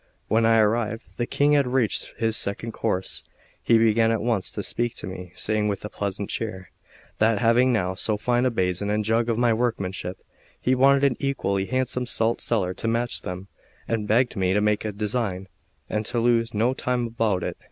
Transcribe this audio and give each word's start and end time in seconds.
When 0.29 0.47
I 0.47 0.57
arrived, 0.57 1.03
the 1.17 1.27
King 1.27 1.51
had 1.51 1.67
reached 1.67 2.15
his 2.17 2.35
second 2.35 2.71
course; 2.71 3.23
he 3.61 3.77
began 3.77 4.09
at 4.11 4.23
once 4.23 4.51
to 4.53 4.63
speak 4.63 4.95
to 4.95 5.05
me, 5.05 5.31
saying, 5.35 5.67
with 5.67 5.85
a 5.85 5.89
pleasant 5.91 6.27
cheer, 6.31 6.71
that 7.19 7.37
having 7.37 7.71
now 7.71 7.93
so 7.93 8.17
fine 8.17 8.43
a 8.43 8.49
basin 8.49 8.89
and 8.89 9.05
jug 9.05 9.29
of 9.29 9.37
my 9.37 9.53
workmanship, 9.53 10.17
he 10.59 10.73
wanted 10.73 11.03
an 11.03 11.17
equally 11.19 11.67
handsome 11.67 12.07
salt 12.07 12.41
cellar 12.41 12.73
to 12.73 12.87
match 12.87 13.21
them; 13.21 13.47
and 13.87 14.07
begged 14.07 14.35
me 14.35 14.53
to 14.53 14.59
make 14.61 14.83
a 14.85 14.91
design, 14.91 15.47
and 15.87 16.03
to 16.07 16.19
lose 16.19 16.51
no 16.51 16.73
time 16.73 17.05
about 17.05 17.43
it. 17.43 17.55